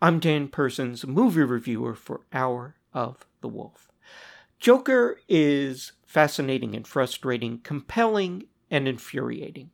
I'm 0.00 0.20
Dan 0.20 0.46
Persons, 0.46 1.04
movie 1.04 1.42
reviewer 1.42 1.92
for 1.92 2.20
Hour 2.32 2.76
of 2.94 3.26
the 3.40 3.48
Wolf. 3.48 3.90
Joker 4.60 5.18
is 5.28 5.90
fascinating 6.06 6.76
and 6.76 6.86
frustrating, 6.86 7.58
compelling 7.64 8.44
and 8.70 8.86
infuriating. 8.86 9.70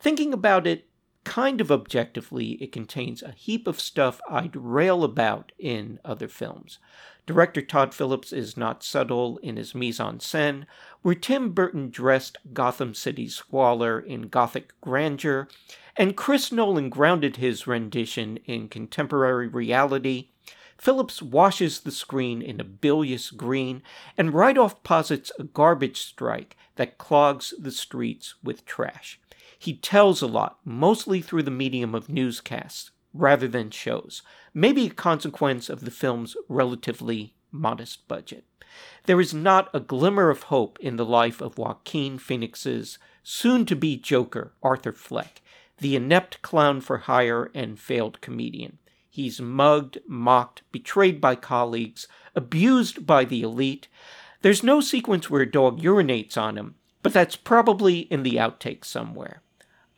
Thinking 0.00 0.32
about 0.32 0.66
it 0.66 0.88
kind 1.26 1.60
of 1.60 1.72
objectively, 1.72 2.52
it 2.62 2.70
contains 2.70 3.20
a 3.20 3.32
heap 3.32 3.66
of 3.66 3.80
stuff 3.80 4.20
I'd 4.30 4.54
rail 4.54 5.02
about 5.02 5.50
in 5.58 5.98
other 6.04 6.28
films. 6.28 6.78
Director 7.26 7.60
Todd 7.60 7.92
Phillips 7.92 8.32
is 8.32 8.56
not 8.56 8.84
subtle 8.84 9.38
in 9.38 9.56
his 9.56 9.74
mise 9.74 9.98
en 9.98 10.18
scène, 10.18 10.66
where 11.02 11.16
Tim 11.16 11.50
Burton 11.50 11.90
dressed 11.90 12.38
Gotham 12.52 12.94
City's 12.94 13.34
squalor 13.34 13.98
in 13.98 14.28
gothic 14.28 14.80
grandeur, 14.80 15.48
and 15.96 16.16
Chris 16.16 16.52
Nolan 16.52 16.90
grounded 16.90 17.36
his 17.36 17.66
rendition 17.66 18.36
in 18.44 18.68
contemporary 18.68 19.48
reality. 19.48 20.28
Phillips 20.78 21.20
washes 21.20 21.80
the 21.80 21.90
screen 21.90 22.40
in 22.40 22.60
a 22.60 22.64
bilious 22.64 23.32
green 23.32 23.82
and 24.16 24.32
right 24.32 24.56
off 24.56 24.84
posits 24.84 25.32
a 25.40 25.42
garbage 25.42 26.00
strike 26.00 26.56
that 26.76 26.98
clogs 26.98 27.52
the 27.58 27.72
streets 27.72 28.36
with 28.44 28.64
trash. 28.64 29.18
He 29.58 29.74
tells 29.74 30.22
a 30.22 30.26
lot, 30.26 30.58
mostly 30.64 31.20
through 31.20 31.44
the 31.44 31.50
medium 31.50 31.94
of 31.94 32.08
newscasts 32.08 32.90
rather 33.12 33.48
than 33.48 33.70
shows, 33.70 34.22
maybe 34.52 34.86
a 34.86 34.90
consequence 34.90 35.68
of 35.68 35.80
the 35.84 35.90
film's 35.90 36.36
relatively 36.48 37.34
modest 37.50 38.06
budget. 38.08 38.44
There 39.04 39.20
is 39.20 39.32
not 39.32 39.70
a 39.72 39.80
glimmer 39.80 40.28
of 40.30 40.44
hope 40.44 40.78
in 40.80 40.96
the 40.96 41.04
life 41.04 41.40
of 41.40 41.56
Joaquin 41.56 42.18
Phoenix's 42.18 42.98
soon 43.22 43.64
to 43.66 43.76
be 43.76 43.96
Joker, 43.96 44.52
Arthur 44.62 44.92
Fleck, 44.92 45.40
the 45.78 45.96
inept 45.96 46.42
clown 46.42 46.80
for 46.80 46.98
hire 46.98 47.50
and 47.54 47.78
failed 47.78 48.20
comedian. 48.20 48.78
He's 49.08 49.40
mugged, 49.40 49.98
mocked, 50.06 50.62
betrayed 50.72 51.20
by 51.20 51.36
colleagues, 51.36 52.06
abused 52.34 53.06
by 53.06 53.24
the 53.24 53.42
elite. 53.42 53.88
There's 54.42 54.62
no 54.62 54.80
sequence 54.80 55.30
where 55.30 55.42
a 55.42 55.50
dog 55.50 55.80
urinates 55.80 56.36
on 56.36 56.58
him, 56.58 56.74
but 57.02 57.14
that's 57.14 57.36
probably 57.36 58.00
in 58.00 58.22
the 58.24 58.34
outtakes 58.34 58.84
somewhere. 58.86 59.42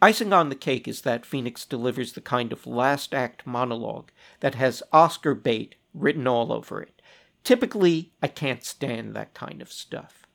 Icing 0.00 0.32
on 0.32 0.48
the 0.48 0.54
cake 0.54 0.86
is 0.86 1.00
that 1.02 1.26
Phoenix 1.26 1.64
delivers 1.64 2.12
the 2.12 2.20
kind 2.20 2.52
of 2.52 2.66
last 2.66 3.12
act 3.12 3.46
monologue 3.46 4.10
that 4.40 4.54
has 4.54 4.82
Oscar 4.92 5.34
bait 5.34 5.74
written 5.92 6.26
all 6.26 6.52
over 6.52 6.80
it. 6.80 7.02
Typically, 7.42 8.12
I 8.22 8.28
can't 8.28 8.64
stand 8.64 9.14
that 9.14 9.34
kind 9.34 9.60
of 9.60 9.72
stuff. 9.72 10.26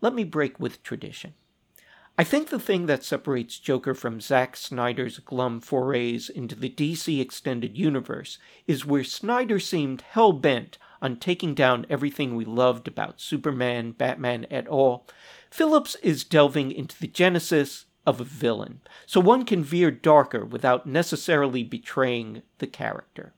Let 0.00 0.14
me 0.14 0.24
break 0.24 0.60
with 0.60 0.82
tradition. 0.82 1.34
I 2.20 2.24
think 2.24 2.48
the 2.48 2.58
thing 2.58 2.86
that 2.86 3.04
separates 3.04 3.60
Joker 3.60 3.94
from 3.94 4.20
Zack 4.20 4.56
Snyder's 4.56 5.20
glum 5.20 5.60
forays 5.60 6.28
into 6.28 6.56
the 6.56 6.68
DC 6.68 7.20
extended 7.20 7.78
universe 7.78 8.38
is 8.66 8.84
where 8.84 9.04
Snyder 9.04 9.60
seemed 9.60 10.02
hell 10.02 10.32
bent 10.32 10.78
on 11.00 11.16
taking 11.16 11.54
down 11.54 11.86
everything 11.88 12.34
we 12.34 12.44
loved 12.44 12.88
about 12.88 13.20
Superman, 13.20 13.92
Batman, 13.92 14.46
et 14.50 14.66
al. 14.66 15.06
Phillips 15.48 15.94
is 16.02 16.24
delving 16.24 16.72
into 16.72 16.98
the 16.98 17.06
genesis, 17.06 17.86
of 18.08 18.22
a 18.22 18.24
villain, 18.24 18.80
so 19.04 19.20
one 19.20 19.44
can 19.44 19.62
veer 19.62 19.90
darker 19.90 20.42
without 20.42 20.86
necessarily 20.86 21.62
betraying 21.62 22.40
the 22.56 22.66
character. 22.66 23.34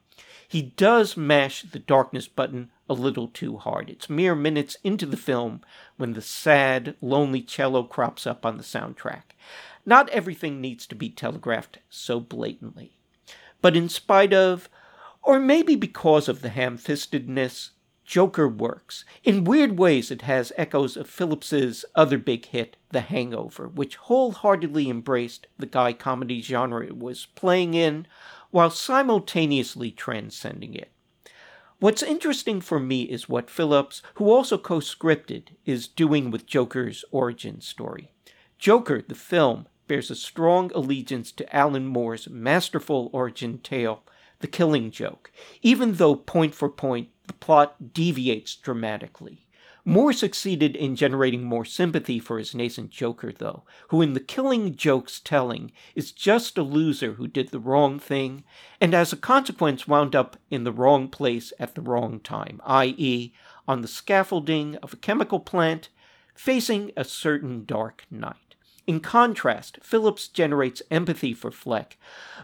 He 0.47 0.63
does 0.63 1.17
mash 1.17 1.63
the 1.63 1.81
darkness 1.81 2.29
button 2.29 2.71
a 2.89 2.95
little 2.95 3.27
too 3.27 3.57
hard. 3.57 3.91
It's 3.91 4.09
mere 4.09 4.37
minutes 4.37 4.77
into 4.85 5.07
the 5.07 5.17
film 5.17 5.61
when 5.97 6.13
the 6.13 6.23
sad, 6.23 6.95
lonely 7.01 7.43
cello 7.43 7.83
crops 7.83 8.29
up 8.29 8.47
on 8.47 8.59
the 8.59 8.63
soundtrack. 8.63 9.35
Not 9.85 10.09
everything 10.11 10.61
needs 10.61 10.87
to 10.87 10.95
be 10.95 11.11
telegraphed 11.11 11.79
so 11.89 12.21
blatantly. 12.21 12.93
But 13.61 13.77
in 13.77 13.89
spite 13.89 14.33
of, 14.33 14.69
or 15.21 15.41
maybe 15.41 15.75
because 15.75 16.29
of 16.29 16.43
the 16.43 16.51
ham 16.51 16.79
fistedness, 16.79 17.71
Joker 18.05 18.49
works. 18.49 19.05
In 19.25 19.45
weird 19.45 19.79
ways, 19.79 20.13
it 20.13 20.23
has 20.23 20.53
echoes 20.57 20.97
of 20.97 21.09
Phillips's 21.09 21.85
other 21.97 22.19
big 22.19 22.47
hit, 22.47 22.77
The 22.91 23.01
Hangover, 23.01 23.69
which 23.69 23.97
wholeheartedly 23.97 24.91
embraced 24.91 25.47
the 25.59 25.67
guy 25.67 25.93
comedy 25.93 26.43
genre 26.43 26.85
it 26.85 26.99
was 26.99 27.27
playing 27.35 27.75
in, 27.75 28.07
while 28.51 28.71
simultaneously 28.71 29.91
transcending 29.91 30.75
it. 30.75 30.91
What's 31.79 32.03
interesting 32.03 32.61
for 32.61 32.79
me 32.79 33.05
is 33.05 33.29
what 33.29 33.49
Phillips, 33.49 34.03
who 34.15 34.31
also 34.31 34.59
co 34.59 34.81
scripted, 34.81 35.49
is 35.65 35.89
doing 35.89 36.31
with 36.31 36.47
Joker's 36.47 37.05
origin 37.11 37.61
story. 37.61 38.11
Joker, 38.59 39.01
the 39.01 39.15
film, 39.15 39.67
bears 39.87 40.11
a 40.11 40.15
strong 40.15 40.71
allegiance 40.75 41.33
to 41.33 41.57
Alan 41.57 41.87
Moore's 41.87 42.29
masterful 42.29 43.09
origin 43.13 43.59
tale, 43.59 44.03
The 44.41 44.47
Killing 44.47 44.91
Joke, 44.91 45.33
even 45.63 45.95
though 45.95 46.17
point 46.17 46.55
for 46.55 46.69
point 46.69 47.09
the 47.27 47.33
plot 47.33 47.95
deviates 47.95 48.55
dramatically. 48.57 49.47
Moore 49.91 50.13
succeeded 50.13 50.77
in 50.77 50.95
generating 50.95 51.43
more 51.43 51.65
sympathy 51.65 52.21
for 52.21 52.39
his 52.39 52.55
nascent 52.55 52.91
Joker, 52.91 53.33
though, 53.33 53.65
who 53.89 54.01
in 54.01 54.13
the 54.13 54.21
killing 54.21 54.77
joke's 54.77 55.19
telling 55.19 55.73
is 55.97 56.13
just 56.13 56.57
a 56.57 56.63
loser 56.63 57.15
who 57.15 57.27
did 57.27 57.49
the 57.49 57.59
wrong 57.59 57.99
thing 57.99 58.45
and 58.81 58.95
as 58.95 59.13
a 59.13 59.17
consequence 59.17 59.89
wound 59.89 60.15
up 60.15 60.37
in 60.49 60.63
the 60.63 60.71
wrong 60.71 61.09
place 61.09 61.53
at 61.59 61.75
the 61.75 61.81
wrong 61.81 62.21
time, 62.21 62.61
i.e., 62.67 63.33
on 63.67 63.83
the 63.83 63.89
scaffolding 63.89 64.77
of 64.77 64.93
a 64.93 64.97
chemical 64.97 65.41
plant 65.41 65.89
facing 66.37 66.93
a 66.97 67.03
certain 67.03 67.65
dark 67.65 68.05
knight. 68.13 68.55
In 68.87 69.01
contrast, 69.01 69.81
Phillips 69.83 70.29
generates 70.29 70.83
empathy 70.93 71.35
for 71.35 71.51
Fleck, 71.51 71.99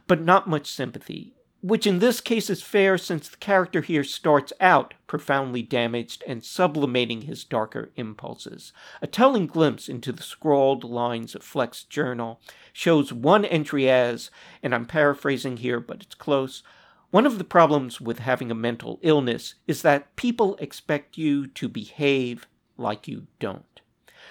but 0.09 0.21
not 0.21 0.49
much 0.49 0.67
sympathy, 0.67 1.37
which 1.66 1.84
in 1.84 1.99
this 1.99 2.21
case 2.21 2.49
is 2.49 2.62
fair 2.62 2.97
since 2.97 3.28
the 3.28 3.37
character 3.38 3.81
here 3.81 4.04
starts 4.04 4.53
out 4.60 4.94
profoundly 5.09 5.62
damaged 5.62 6.22
and 6.25 6.44
sublimating 6.44 7.22
his 7.22 7.43
darker 7.43 7.91
impulses. 7.97 8.72
A 9.03 9.09
telling 9.09 9.49
glimpse 9.49 9.88
into 9.88 10.12
the 10.12 10.22
scrawled 10.22 10.84
lines 10.84 11.34
of 11.34 11.43
Fleck's 11.43 11.82
journal 11.82 12.41
shows 12.72 13.12
one 13.12 13.44
entry 13.44 13.91
as, 13.91 14.31
and 14.62 14.72
I'm 14.72 14.87
paraphrasing 14.87 15.56
here, 15.56 15.81
but 15.81 16.03
it's 16.03 16.15
close. 16.15 16.62
One 17.10 17.26
of 17.26 17.37
the 17.37 17.43
problems 17.43 18.00
with 18.00 18.21
having 18.21 18.53
a 18.53 18.55
mental 18.55 19.00
illness 19.03 19.56
is 19.66 19.82
that 19.82 20.15
people 20.15 20.56
expect 20.60 21.19
you 21.19 21.49
to 21.49 21.69
behave 21.69 22.47
like 22.76 23.09
you 23.09 23.26
don't. 23.41 23.75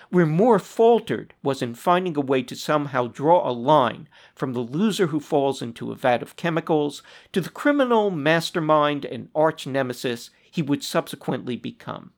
Where 0.10 0.26
Moore 0.26 0.60
faltered 0.60 1.34
was 1.42 1.62
in 1.62 1.74
finding 1.74 2.16
a 2.16 2.22
way 2.22 2.44
to 2.44 2.56
somehow 2.56 3.08
draw 3.08 3.50
a 3.50 3.52
line 3.52 4.08
from 4.36 4.54
the 4.54 4.60
loser 4.60 5.08
who 5.08 5.20
falls 5.20 5.62
into 5.62 5.92
a 5.92 5.96
vat 5.96 6.22
of 6.22 6.36
chemicals 6.36 7.02
to 7.34 7.42
the 7.42 7.50
criminal 7.50 8.12
mastermind 8.12 9.06
and 9.06 9.30
arch 9.34 9.66
nemesis 9.66 10.30
he 10.52 10.62
would 10.62 10.84
subsequently 10.84 11.58
become. 11.58 12.12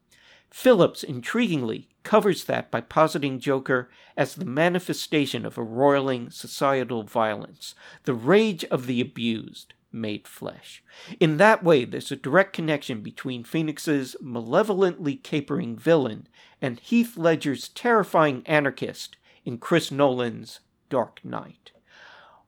Phillips, 0.50 1.04
intriguingly, 1.04 1.88
covers 2.04 2.46
that 2.46 2.72
by 2.72 2.82
positing 2.82 3.40
Joker 3.40 3.90
as 4.16 4.36
the 4.36 4.46
manifestation 4.46 5.46
of 5.46 5.58
a 5.58 5.64
roiling 5.64 6.30
societal 6.30 7.04
violence, 7.04 7.76
the 8.04 8.14
rage 8.14 8.64
of 8.66 8.86
the 8.86 9.02
abused, 9.02 9.74
made 9.92 10.28
flesh. 10.28 10.84
In 11.20 11.38
that 11.38 11.64
way, 11.64 11.86
there's 11.86 12.12
a 12.12 12.16
direct 12.16 12.54
connection 12.54 13.02
between 13.02 13.44
Phoenix's 13.44 14.16
malevolently 14.22 15.16
capering 15.16 15.78
villain 15.78 16.28
and 16.62 16.80
Heath 16.80 17.18
Ledger's 17.18 17.70
terrifying 17.70 18.44
anarchist 18.46 19.18
in 19.46 19.58
Chris 19.58 19.92
Nolan's 19.92 20.60
Dark 20.90 21.24
Knight. 21.24 21.72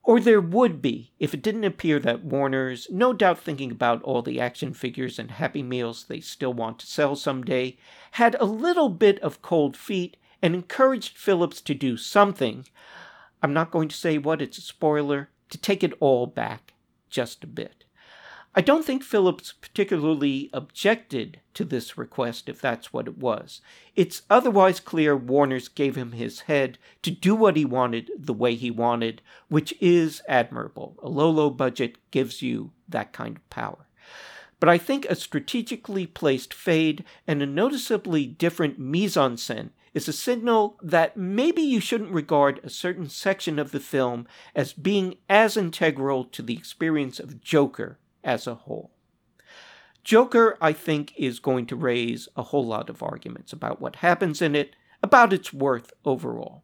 Or 0.04 0.20
there 0.20 0.42
would 0.42 0.82
be 0.82 1.12
if 1.20 1.34
it 1.34 1.42
didn't 1.42 1.66
appear 1.66 2.00
that 2.00 2.24
Warner's, 2.24 2.88
no 2.90 3.14
doubt 3.14 3.40
thinking 3.40 3.72
about 3.72 4.02
all 4.04 4.22
the 4.22 4.40
action 4.40 4.74
figures 4.74 5.20
and 5.20 5.32
Happy 5.32 5.62
Meals 5.62 6.06
they 6.06 6.20
still 6.20 6.54
want 6.54 6.80
to 6.80 6.88
sell 6.88 7.16
someday, 7.16 7.78
had 8.12 8.36
a 8.40 8.46
little 8.46 8.90
bit 8.90 9.20
of 9.20 9.42
cold 9.42 9.78
feet 9.78 10.18
and 10.42 10.56
encouraged 10.56 11.18
Phillips 11.18 11.62
to 11.62 11.76
do 11.76 11.96
something. 11.96 12.66
I'm 13.44 13.54
not 13.54 13.72
going 13.72 13.88
to 13.90 13.96
say 13.96 14.18
what, 14.18 14.42
it's 14.42 14.58
a 14.58 14.62
spoiler, 14.62 15.30
to 15.50 15.58
take 15.58 15.84
it 15.84 15.94
all 16.00 16.26
back 16.26 16.74
just 17.10 17.44
a 17.44 17.48
bit. 17.48 17.86
I 18.56 18.62
don't 18.62 18.84
think 18.84 19.04
Phillips 19.04 19.54
particularly 19.54 20.50
objected 20.54 21.40
to 21.54 21.64
this 21.64 21.98
request, 21.98 22.50
if 22.50 22.60
that's 22.60 22.92
what 22.92 23.08
it 23.08 23.18
was. 23.18 23.62
It's 23.96 24.24
otherwise 24.30 24.80
clear 24.80 25.16
Warner's 25.16 25.68
gave 25.68 25.96
him 25.96 26.14
his 26.14 26.42
head 26.42 26.80
to 27.04 27.12
do 27.12 27.36
what 27.36 27.56
he 27.56 27.64
wanted 27.64 28.10
the 28.18 28.34
way 28.34 28.56
he 28.56 28.72
wanted, 28.72 29.22
which 29.50 29.74
is 29.80 30.24
admirable. 30.28 30.98
A 31.04 31.10
low, 31.10 31.30
low 31.30 31.52
budget 31.52 31.98
gives 32.10 32.42
you 32.42 32.72
that 32.88 33.14
kind 33.14 33.38
of 33.38 33.50
power. 33.52 33.88
But 34.60 34.70
I 34.70 34.78
think 34.80 35.06
a 35.06 35.16
strategically 35.16 36.08
placed 36.08 36.54
fade 36.54 37.06
and 37.28 37.42
a 37.42 37.46
noticeably 37.46 38.26
different 38.26 38.80
mise 38.80 39.16
en 39.16 39.36
scène 39.36 39.70
is 39.94 40.08
a 40.08 40.14
signal 40.14 40.78
that 40.82 41.18
maybe 41.18 41.62
you 41.62 41.80
shouldn't 41.80 42.12
regard 42.12 42.60
a 42.64 42.70
certain 42.70 43.10
section 43.10 43.60
of 43.60 43.72
the 43.72 43.80
film 43.80 44.28
as 44.56 44.74
being 44.74 45.16
as 45.28 45.58
integral 45.58 46.24
to 46.26 46.42
the 46.42 46.56
experience 46.56 47.20
of 47.20 47.42
Joker 47.42 48.00
as 48.24 48.48
a 48.48 48.56
whole. 48.56 48.92
Joker, 50.04 50.58
I 50.62 50.74
think, 50.74 51.14
is 51.18 51.40
going 51.40 51.66
to 51.68 51.76
raise 51.76 52.28
a 52.36 52.44
whole 52.44 52.66
lot 52.66 52.90
of 52.90 53.04
arguments 53.04 53.54
about 53.54 53.82
what 53.82 53.98
happens 53.98 54.42
in 54.42 54.56
it, 54.56 54.76
about 55.04 55.34
its 55.34 55.54
worth 55.54 55.94
overall. 56.06 56.64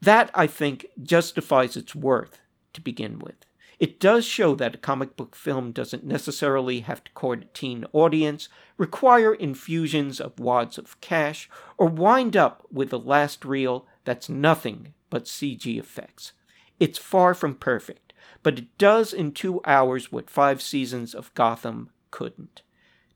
That, 0.00 0.30
I 0.34 0.46
think, 0.46 0.86
justifies 1.00 1.76
its 1.76 1.94
worth 1.94 2.40
to 2.72 2.80
begin 2.80 3.18
with. 3.18 3.46
It 3.78 3.98
does 3.98 4.24
show 4.24 4.54
that 4.56 4.74
a 4.74 4.78
comic 4.78 5.16
book 5.16 5.34
film 5.34 5.72
doesn't 5.72 6.04
necessarily 6.04 6.80
have 6.80 7.02
to 7.04 7.12
court 7.12 7.42
a 7.42 7.46
teen 7.46 7.84
audience, 7.92 8.48
require 8.76 9.34
infusions 9.34 10.20
of 10.20 10.38
wads 10.38 10.78
of 10.78 11.00
cash, 11.00 11.48
or 11.78 11.86
wind 11.86 12.36
up 12.36 12.66
with 12.70 12.92
a 12.92 12.98
last 12.98 13.44
reel 13.44 13.86
that's 14.04 14.28
nothing 14.28 14.94
but 15.10 15.24
CG 15.24 15.78
effects. 15.78 16.32
It's 16.78 16.98
far 16.98 17.34
from 17.34 17.54
perfect, 17.54 18.12
but 18.42 18.58
it 18.58 18.78
does 18.78 19.12
in 19.12 19.32
two 19.32 19.60
hours 19.64 20.10
what 20.10 20.30
five 20.30 20.60
seasons 20.60 21.14
of 21.14 21.32
Gotham 21.34 21.90
couldn't. 22.10 22.62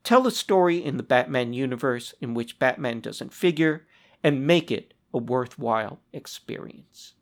Tell 0.04 0.26
a 0.26 0.30
story 0.30 0.84
in 0.84 0.98
the 0.98 1.02
Batman 1.02 1.52
universe 1.52 2.14
in 2.20 2.32
which 2.32 2.60
Batman 2.60 3.00
doesn't 3.00 3.32
figure, 3.32 3.86
and 4.22 4.46
make 4.46 4.70
it 4.70 4.94
a 5.12 5.18
worthwhile 5.18 6.00
experience. 6.12 7.14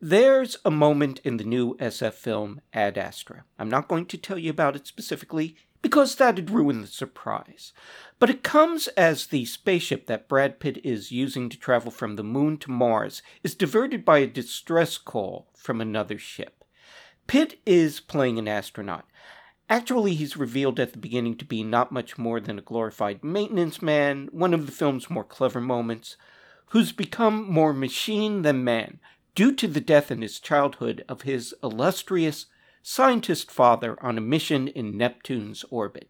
There's 0.00 0.58
a 0.62 0.70
moment 0.70 1.20
in 1.24 1.38
the 1.38 1.44
new 1.44 1.74
SF 1.78 2.12
film 2.12 2.60
Ad 2.74 2.98
Astra. 2.98 3.44
I'm 3.58 3.70
not 3.70 3.88
going 3.88 4.04
to 4.06 4.18
tell 4.18 4.36
you 4.36 4.50
about 4.50 4.76
it 4.76 4.86
specifically 4.86 5.56
because 5.80 6.14
that'd 6.14 6.50
ruin 6.50 6.82
the 6.82 6.86
surprise. 6.86 7.72
But 8.18 8.28
it 8.28 8.42
comes 8.42 8.88
as 8.88 9.28
the 9.28 9.46
spaceship 9.46 10.04
that 10.06 10.28
Brad 10.28 10.60
Pitt 10.60 10.84
is 10.84 11.12
using 11.12 11.48
to 11.48 11.58
travel 11.58 11.90
from 11.90 12.16
the 12.16 12.22
moon 12.22 12.58
to 12.58 12.70
Mars 12.70 13.22
is 13.42 13.54
diverted 13.54 14.04
by 14.04 14.18
a 14.18 14.26
distress 14.26 14.98
call 14.98 15.48
from 15.56 15.80
another 15.80 16.18
ship. 16.18 16.62
Pitt 17.26 17.58
is 17.64 17.98
playing 17.98 18.38
an 18.38 18.48
astronaut. 18.48 19.06
Actually, 19.70 20.14
he's 20.14 20.36
revealed 20.36 20.78
at 20.78 20.92
the 20.92 20.98
beginning 20.98 21.38
to 21.38 21.44
be 21.46 21.64
not 21.64 21.90
much 21.90 22.18
more 22.18 22.38
than 22.38 22.58
a 22.58 22.62
glorified 22.62 23.24
maintenance 23.24 23.80
man, 23.80 24.28
one 24.30 24.52
of 24.52 24.66
the 24.66 24.72
film's 24.72 25.08
more 25.08 25.24
clever 25.24 25.60
moments, 25.60 26.18
who's 26.66 26.92
become 26.92 27.50
more 27.50 27.72
machine 27.72 28.42
than 28.42 28.62
man, 28.62 29.00
due 29.36 29.52
to 29.52 29.68
the 29.68 29.82
death 29.82 30.10
in 30.10 30.22
his 30.22 30.40
childhood 30.40 31.04
of 31.08 31.22
his 31.22 31.54
illustrious 31.62 32.46
scientist 32.82 33.50
father 33.50 34.02
on 34.02 34.16
a 34.16 34.20
mission 34.20 34.66
in 34.66 34.96
Neptune's 34.96 35.62
orbit. 35.70 36.08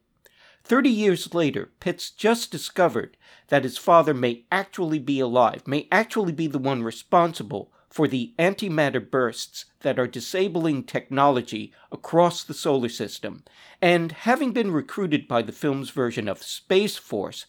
Thirty 0.63 0.91
years 0.91 1.35
later, 1.35 1.73
Pitt's 1.81 2.11
just 2.11 2.53
discovered 2.53 3.17
that 3.49 3.65
his 3.65 3.79
father 3.79 4.15
may 4.15 4.45
actually 4.53 5.01
be 5.01 5.19
alive, 5.19 5.67
may 5.67 5.89
actually 5.91 6.33
be 6.33 6.47
the 6.47 6.59
one 6.59 6.85
responsible 6.85 7.73
for 7.89 8.07
the 8.07 8.33
antimatter 8.39 9.11
bursts 9.11 9.65
that 9.81 9.99
are 9.99 10.07
disabling 10.07 10.85
technology 10.85 11.73
across 11.91 12.45
the 12.45 12.55
solar 12.55 12.89
system, 12.89 13.43
and 13.83 14.13
having 14.13 14.53
been 14.53 14.71
recruited 14.71 15.27
by 15.27 15.43
the 15.43 15.53
film's 15.53 15.91
version 15.91 16.29
of 16.29 16.43
Space 16.43 16.97
Force 16.97 17.47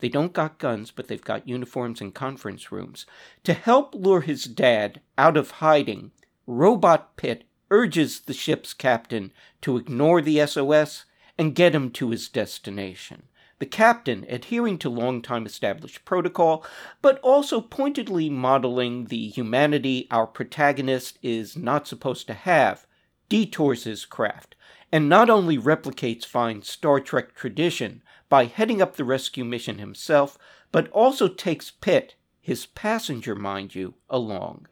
they 0.00 0.08
don't 0.08 0.32
got 0.32 0.58
guns, 0.58 0.90
but 0.90 1.08
they've 1.08 1.24
got 1.24 1.48
uniforms 1.48 2.00
and 2.00 2.14
conference 2.14 2.70
rooms. 2.72 3.06
To 3.44 3.52
help 3.54 3.94
lure 3.94 4.22
his 4.22 4.44
dad 4.44 5.00
out 5.16 5.36
of 5.36 5.52
hiding, 5.52 6.10
Robot 6.46 7.16
Pitt 7.16 7.44
urges 7.70 8.20
the 8.20 8.34
ship's 8.34 8.74
captain 8.74 9.32
to 9.62 9.76
ignore 9.76 10.20
the 10.20 10.44
SOS 10.46 11.04
and 11.38 11.54
get 11.54 11.74
him 11.74 11.90
to 11.90 12.10
his 12.10 12.28
destination. 12.28 13.24
The 13.60 13.66
captain, 13.66 14.26
adhering 14.28 14.78
to 14.78 14.90
long 14.90 15.22
time 15.22 15.46
established 15.46 16.04
protocol, 16.04 16.64
but 17.00 17.18
also 17.20 17.60
pointedly 17.60 18.28
modeling 18.28 19.06
the 19.06 19.28
humanity 19.28 20.06
our 20.10 20.26
protagonist 20.26 21.18
is 21.22 21.56
not 21.56 21.86
supposed 21.86 22.26
to 22.26 22.34
have, 22.34 22.86
detours 23.28 23.84
his 23.84 24.04
craft, 24.04 24.54
and 24.92 25.08
not 25.08 25.30
only 25.30 25.56
replicates 25.56 26.26
fine 26.26 26.62
Star 26.62 27.00
Trek 27.00 27.34
tradition, 27.34 28.02
by 28.34 28.46
heading 28.46 28.82
up 28.82 28.96
the 28.96 29.04
rescue 29.04 29.44
mission 29.44 29.78
himself, 29.78 30.36
but 30.72 30.88
also 30.88 31.28
takes 31.28 31.70
Pitt, 31.70 32.16
his 32.40 32.66
passenger, 32.66 33.36
mind 33.36 33.76
you, 33.76 33.94
along. 34.10 34.66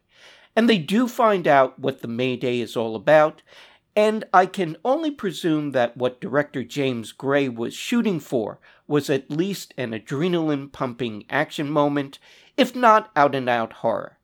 And 0.57 0.69
they 0.69 0.79
do 0.79 1.07
find 1.07 1.47
out 1.47 1.79
what 1.79 2.03
the 2.03 2.09
Mayday 2.09 2.59
is 2.59 2.77
all 2.77 2.97
about, 2.97 3.41
and 3.95 4.25
I 4.33 4.47
can 4.47 4.79
only 4.85 5.13
presume 5.13 5.71
that 5.71 5.97
what 5.97 6.21
director 6.21 6.65
James 6.65 7.13
Gray 7.13 7.49
was 7.49 7.73
shooting 7.73 8.19
for 8.19 8.59
was 8.89 9.09
at 9.09 9.31
least 9.31 9.75
an 9.79 9.93
adrenaline 9.93 10.73
pumping 10.73 11.25
action 11.31 11.71
moment, 11.71 12.19
if 12.57 12.75
not 12.75 13.13
out 13.15 13.33
and 13.33 13.49
out 13.49 13.75
horror. 13.75 14.19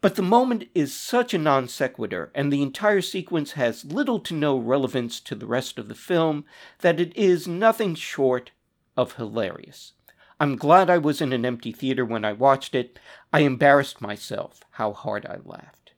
But 0.00 0.14
the 0.14 0.22
moment 0.22 0.68
is 0.76 0.94
such 0.94 1.34
a 1.34 1.38
non 1.38 1.66
sequitur, 1.66 2.30
and 2.36 2.52
the 2.52 2.62
entire 2.62 3.00
sequence 3.00 3.54
has 3.54 3.84
little 3.84 4.20
to 4.20 4.32
no 4.32 4.56
relevance 4.56 5.18
to 5.22 5.34
the 5.34 5.46
rest 5.46 5.76
of 5.76 5.88
the 5.88 5.96
film, 5.96 6.44
that 6.82 7.00
it 7.00 7.12
is 7.16 7.48
nothing 7.48 7.96
short 7.96 8.52
of 9.00 9.14
hilarious. 9.14 9.94
I'm 10.38 10.56
glad 10.56 10.90
I 10.90 10.98
was 10.98 11.20
in 11.20 11.32
an 11.32 11.46
empty 11.46 11.72
theater 11.72 12.04
when 12.04 12.24
I 12.24 12.32
watched 12.32 12.74
it. 12.74 12.98
I 13.32 13.40
embarrassed 13.40 14.00
myself 14.00 14.62
how 14.72 14.92
hard 14.92 15.24
I 15.24 15.38
laughed. 15.42 15.92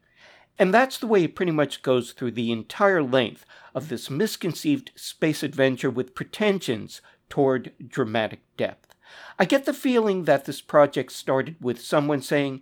And 0.59 0.73
that's 0.73 0.99
the 0.99 1.09
way 1.09 1.25
it 1.25 1.35
pretty 1.35 1.53
much 1.53 1.83
goes 1.83 2.13
through 2.13 2.33
the 2.33 2.53
entire 2.53 3.03
length 3.03 3.45
of 3.75 3.89
this 3.89 4.09
misconceived 4.09 4.93
space 4.95 5.43
adventure 5.43 5.91
with 5.91 6.15
pretensions 6.15 7.01
toward 7.29 7.73
dramatic 7.85 8.43
depth. 8.57 8.95
I 9.39 9.47
get 9.47 9.65
the 9.65 9.75
feeling 9.75 10.25
that 10.25 10.45
this 10.45 10.61
project 10.61 11.11
started 11.11 11.57
with 11.61 11.81
someone 11.81 12.23
saying, 12.23 12.61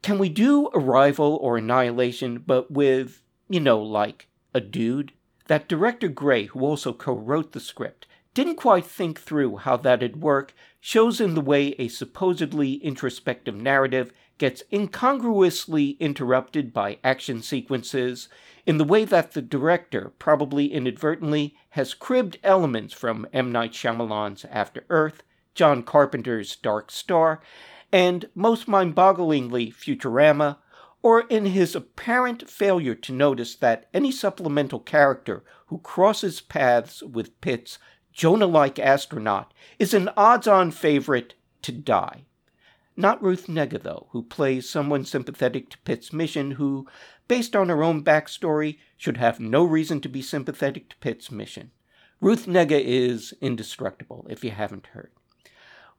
can 0.00 0.18
we 0.18 0.30
do 0.30 0.68
Arrival 0.74 1.38
or 1.42 1.58
Annihilation, 1.58 2.42
but 2.46 2.70
with, 2.70 3.22
you 3.48 3.60
know, 3.60 3.80
like 3.80 4.28
a 4.54 4.60
dude? 4.60 5.12
That 5.48 5.68
director 5.68 6.08
Gray, 6.08 6.46
who 6.46 6.60
also 6.60 6.92
co 6.92 7.12
wrote 7.12 7.52
the 7.52 7.60
script, 7.60 8.06
didn't 8.34 8.56
quite 8.56 8.86
think 8.86 9.20
through 9.20 9.56
how 9.58 9.76
that'd 9.76 10.22
work 10.22 10.54
shows 10.80 11.20
in 11.20 11.34
the 11.34 11.40
way 11.40 11.74
a 11.78 11.88
supposedly 11.88 12.74
introspective 12.74 13.54
narrative 13.54 14.12
gets 14.38 14.62
incongruously 14.72 15.90
interrupted 16.00 16.72
by 16.72 16.98
action 17.04 17.42
sequences, 17.42 18.28
in 18.66 18.78
the 18.78 18.84
way 18.84 19.04
that 19.04 19.32
the 19.32 19.42
director, 19.42 20.12
probably 20.18 20.72
inadvertently, 20.72 21.54
has 21.70 21.94
cribbed 21.94 22.38
elements 22.42 22.92
from 22.92 23.26
M. 23.32 23.52
Night 23.52 23.72
Shyamalan's 23.72 24.44
After 24.50 24.84
Earth, 24.88 25.22
John 25.54 25.82
Carpenter's 25.82 26.56
Dark 26.56 26.90
Star, 26.90 27.40
and 27.92 28.28
most 28.34 28.66
mind 28.66 28.94
bogglingly 28.94 29.72
Futurama, 29.72 30.56
or 31.02 31.20
in 31.28 31.46
his 31.46 31.74
apparent 31.74 32.48
failure 32.48 32.94
to 32.94 33.12
notice 33.12 33.54
that 33.56 33.88
any 33.92 34.10
supplemental 34.10 34.80
character 34.80 35.44
who 35.66 35.78
crosses 35.78 36.40
paths 36.40 37.02
with 37.02 37.40
Pitt's 37.40 37.78
Jonah 38.12 38.46
like 38.46 38.78
astronaut 38.78 39.52
is 39.78 39.94
an 39.94 40.10
odds 40.16 40.46
on 40.46 40.70
favorite 40.70 41.34
to 41.62 41.72
die. 41.72 42.24
Not 42.94 43.22
Ruth 43.22 43.46
Negga, 43.46 43.82
though, 43.82 44.08
who 44.10 44.22
plays 44.22 44.68
someone 44.68 45.06
sympathetic 45.06 45.70
to 45.70 45.78
Pitt's 45.78 46.12
mission, 46.12 46.52
who, 46.52 46.86
based 47.26 47.56
on 47.56 47.70
her 47.70 47.82
own 47.82 48.04
backstory, 48.04 48.78
should 48.98 49.16
have 49.16 49.40
no 49.40 49.64
reason 49.64 50.00
to 50.02 50.08
be 50.10 50.20
sympathetic 50.20 50.90
to 50.90 50.96
Pitt's 50.96 51.30
mission. 51.30 51.70
Ruth 52.20 52.46
Negga 52.46 52.80
is 52.80 53.32
indestructible, 53.40 54.26
if 54.28 54.44
you 54.44 54.50
haven't 54.50 54.88
heard. 54.88 55.10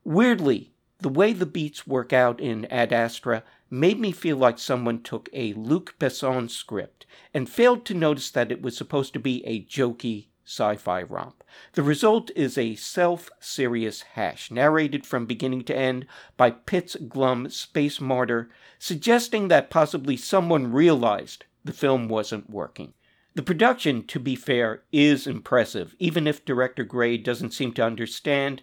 Weirdly, 0.04 0.72
the 1.00 1.10
way 1.10 1.34
the 1.34 1.46
beats 1.48 1.88
work 1.88 2.14
out 2.14 2.40
in 2.40 2.66
Ad 2.66 2.94
Astra 2.94 3.44
made 3.70 4.00
me 4.00 4.12
feel 4.12 4.38
like 4.38 4.60
someone 4.60 5.02
took 5.02 5.28
a 5.34 5.54
Luc 5.54 5.96
Besson 6.00 6.50
script 6.50 7.08
and 7.34 7.50
failed 7.50 7.86
to 7.86 7.94
notice 7.94 8.30
that 8.32 8.52
it 8.52 8.62
was 8.62 8.78
supposed 8.78 9.14
to 9.14 9.20
be 9.20 9.44
a 9.46 9.66
jokey 9.66 10.28
sci 10.46 10.76
fi 10.76 11.02
romp. 11.02 11.43
The 11.74 11.84
result 11.84 12.32
is 12.36 12.58
a 12.58 12.76
self 12.76 13.30
serious 13.40 14.02
hash, 14.02 14.52
narrated 14.52 15.06
from 15.06 15.26
beginning 15.26 15.64
to 15.66 15.76
end 15.76 16.06
by 16.38 16.52
Pitt's 16.52 16.96
glum 16.96 17.50
space 17.50 18.00
martyr, 18.00 18.50
suggesting 18.80 19.48
that 19.48 19.70
possibly 19.70 20.18
someone 20.18 20.72
realized 20.72 21.46
the 21.64 21.74
film 21.74 22.08
wasn't 22.08 22.50
working. 22.50 22.94
The 23.36 23.42
production, 23.42 24.06
to 24.08 24.20
be 24.20 24.36
fair, 24.36 24.84
is 24.92 25.26
impressive, 25.26 25.96
even 25.98 26.28
if 26.28 26.46
director 26.46 26.84
Gray 26.84 27.18
doesn't 27.18 27.54
seem 27.54 27.74
to 27.74 27.86
understand 27.86 28.62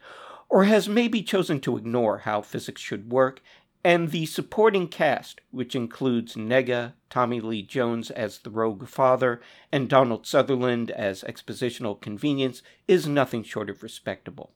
or 0.49 0.65
has 0.65 0.89
maybe 0.89 1.23
chosen 1.23 1.61
to 1.61 1.77
ignore 1.77 2.19
how 2.19 2.43
physics 2.43 2.81
should 2.81 3.11
work, 3.11 3.41
and 3.83 4.11
the 4.11 4.27
supporting 4.27 4.89
cast, 4.89 5.41
which 5.51 5.75
includes 5.75 6.35
Negga, 6.35 6.93
Tommy 7.09 7.41
Lee 7.41 7.63
Jones 7.63 8.11
as 8.11 8.39
the 8.39 8.51
rogue 8.51 8.87
father, 8.89 9.41
and 9.73 9.89
Donald 9.89 10.27
Sutherland 10.27 10.91
as 10.91 11.23
expositional 11.23 12.01
convenience, 12.01 12.63
is 12.87 13.07
nothing 13.07 13.43
short 13.43 13.71
of 13.71 13.83
respectable. 13.83 14.53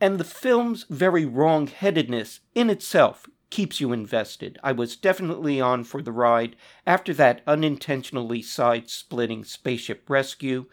And 0.00 0.18
the 0.18 0.24
film's 0.24 0.84
very 0.88 1.24
wrong 1.24 1.66
headedness 1.66 2.40
in 2.54 2.70
itself 2.70 3.26
keeps 3.50 3.80
you 3.80 3.92
invested. 3.92 4.58
I 4.62 4.72
was 4.72 4.96
definitely 4.96 5.60
on 5.60 5.84
for 5.84 6.00
the 6.00 6.12
ride 6.12 6.56
after 6.86 7.12
that 7.14 7.42
unintentionally 7.46 8.42
side 8.42 8.88
splitting 8.88 9.44
spaceship 9.44 10.08
rescue, 10.08 10.66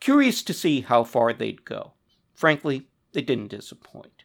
curious 0.00 0.42
to 0.44 0.54
see 0.54 0.80
how 0.80 1.04
far 1.04 1.32
they'd 1.32 1.64
go. 1.64 1.92
Frankly, 2.34 2.88
they 3.12 3.20
didn't 3.20 3.48
disappoint. 3.48 4.21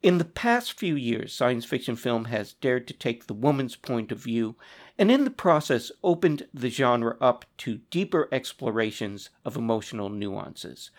In 0.00 0.18
the 0.18 0.24
past 0.24 0.74
few 0.74 0.94
years, 0.94 1.32
science 1.32 1.64
fiction 1.64 1.96
film 1.96 2.26
has 2.26 2.52
dared 2.52 2.86
to 2.86 2.94
take 2.94 3.26
the 3.26 3.34
woman's 3.34 3.74
point 3.74 4.12
of 4.12 4.18
view, 4.18 4.54
and 4.96 5.10
in 5.10 5.24
the 5.24 5.30
process, 5.30 5.90
opened 6.04 6.46
the 6.54 6.70
genre 6.70 7.16
up 7.20 7.44
to 7.58 7.80
deeper 7.90 8.28
explorations 8.30 9.30
of 9.44 9.56
emotional 9.56 10.08
nuances. 10.08 10.92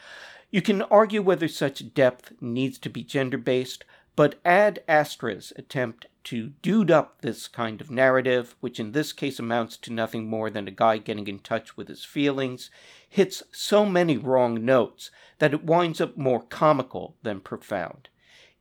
You 0.51 0.61
can 0.61 0.81
argue 0.81 1.21
whether 1.21 1.47
such 1.47 1.93
depth 1.93 2.33
needs 2.41 2.77
to 2.79 2.89
be 2.89 3.01
gender 3.05 3.37
based, 3.37 3.85
but 4.17 4.37
ad 4.43 4.83
astra's 4.85 5.53
attempt 5.55 6.07
to 6.25 6.49
dude 6.61 6.91
up 6.91 7.21
this 7.21 7.47
kind 7.47 7.79
of 7.79 7.89
narrative, 7.89 8.57
which 8.59 8.81
in 8.81 8.91
this 8.91 9.13
case 9.13 9.39
amounts 9.39 9.77
to 9.77 9.93
nothing 9.93 10.27
more 10.27 10.49
than 10.49 10.67
a 10.67 10.71
guy 10.71 10.97
getting 10.97 11.29
in 11.29 11.39
touch 11.39 11.77
with 11.77 11.87
his 11.87 12.03
feelings, 12.03 12.69
hits 13.07 13.43
so 13.53 13.85
many 13.85 14.17
wrong 14.17 14.65
notes 14.65 15.09
that 15.37 15.53
it 15.53 15.63
winds 15.63 16.01
up 16.01 16.17
more 16.17 16.41
comical 16.41 17.15
than 17.23 17.39
profound. 17.39 18.09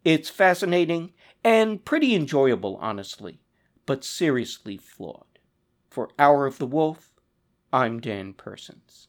It's 0.05 0.31
fascinating 0.31 1.12
and 1.45 1.85
pretty 1.85 2.14
enjoyable, 2.14 2.76
honestly, 2.81 3.40
but 3.87 4.05
seriously 4.05 4.76
flawed. 4.76 5.38
For 5.90 6.11
Hour 6.19 6.47
of 6.47 6.59
the 6.59 6.67
Wolf, 6.67 7.12
I'm 7.73 8.00
Dan 8.00 8.33
Persons. 8.33 9.08